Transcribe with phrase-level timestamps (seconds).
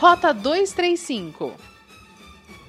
[0.00, 1.52] Rota 235.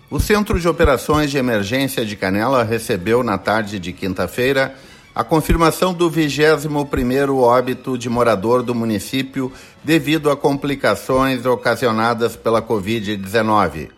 [0.10, 4.76] O Centro de Operações de Emergência de Canela recebeu na tarde de quinta-feira
[5.16, 9.50] a confirmação do 21º óbito de morador do município
[9.82, 13.92] devido a complicações ocasionadas pela Covid-19.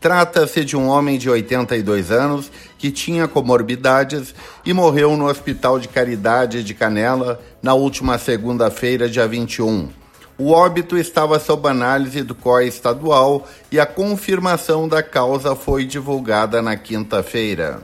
[0.00, 4.34] Trata-se de um homem de 82 anos que tinha comorbidades
[4.66, 10.03] e morreu no Hospital de Caridade de Canela na última segunda-feira, dia 21.
[10.36, 16.60] O óbito estava sob análise do COI estadual e a confirmação da causa foi divulgada
[16.60, 17.82] na quinta-feira.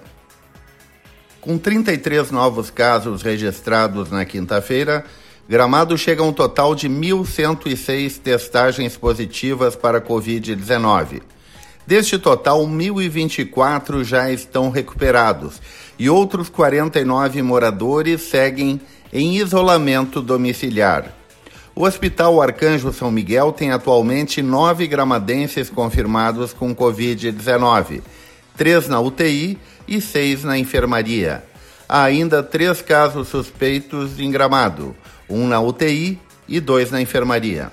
[1.40, 5.04] Com 33 novos casos registrados na quinta-feira,
[5.48, 11.22] Gramado chega a um total de 1.106 testagens positivas para Covid-19.
[11.86, 15.60] Deste total, 1.024 já estão recuperados
[15.98, 18.80] e outros 49 moradores seguem
[19.12, 21.19] em isolamento domiciliar.
[21.80, 28.02] O Hospital Arcanjo São Miguel tem atualmente nove gramadenses confirmados com Covid-19,
[28.54, 31.42] três na UTI e seis na enfermaria.
[31.88, 34.94] Há ainda três casos suspeitos em Gramado,
[35.26, 37.72] um na UTI e dois na enfermaria.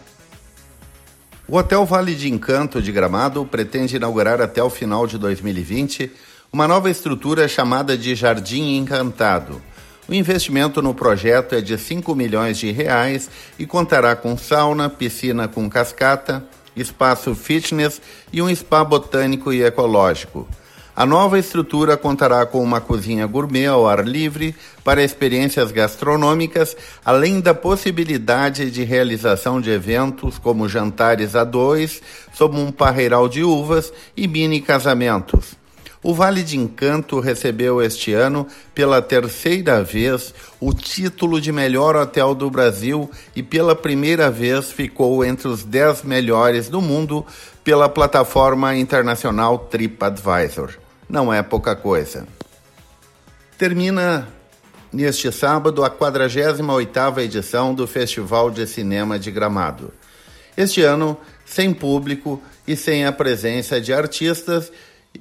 [1.46, 6.10] O Hotel Vale de Encanto de Gramado pretende inaugurar até o final de 2020
[6.54, 9.62] uma nova estrutura chamada de Jardim Encantado
[10.08, 15.48] o investimento no projeto é de 5 milhões de reais e contará com sauna, piscina
[15.48, 20.48] com cascata, espaço fitness e um spa botânico e ecológico.
[20.96, 27.40] A nova estrutura contará com uma cozinha gourmet ao ar livre para experiências gastronômicas, além
[27.40, 32.02] da possibilidade de realização de eventos como jantares a dois,
[32.34, 35.57] sob um parreiral de uvas e mini casamentos.
[36.08, 42.34] O Vale de Encanto recebeu este ano, pela terceira vez, o título de melhor hotel
[42.34, 47.26] do Brasil e pela primeira vez ficou entre os 10 melhores do mundo
[47.62, 50.76] pela plataforma internacional TripAdvisor.
[51.10, 52.26] Não é pouca coisa.
[53.58, 54.30] Termina
[54.94, 59.92] neste sábado a 48ª edição do Festival de Cinema de Gramado.
[60.56, 64.72] Este ano, sem público e sem a presença de artistas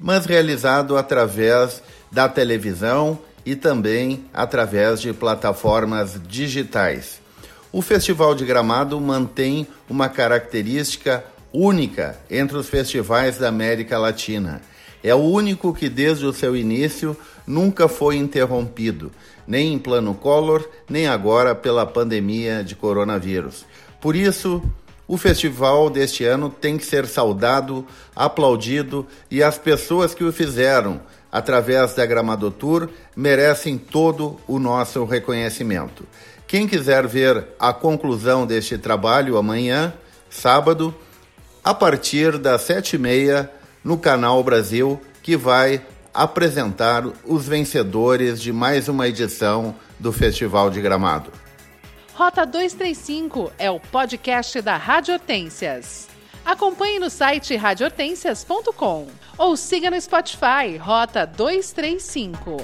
[0.01, 1.81] mas realizado através
[2.11, 7.21] da televisão e também através de plataformas digitais.
[7.71, 14.61] O Festival de Gramado mantém uma característica única entre os festivais da América Latina.
[15.03, 17.15] É o único que, desde o seu início,
[17.45, 19.11] nunca foi interrompido,
[19.47, 23.65] nem em plano Collor, nem agora pela pandemia de coronavírus.
[24.01, 24.61] Por isso,
[25.07, 27.85] o festival deste ano tem que ser saudado,
[28.15, 30.99] aplaudido e as pessoas que o fizeram
[31.31, 36.05] através da Gramado Tour merecem todo o nosso reconhecimento.
[36.45, 39.93] Quem quiser ver a conclusão deste trabalho amanhã,
[40.29, 40.93] sábado,
[41.63, 43.51] a partir das sete e meia
[43.83, 45.81] no canal Brasil, que vai
[46.13, 51.31] apresentar os vencedores de mais uma edição do Festival de Gramado.
[52.17, 56.07] Rota 235 é o podcast da Rádio Hortências.
[56.43, 59.07] Acompanhe no site radiohortências.com
[59.37, 62.57] ou siga no Spotify Rota 235.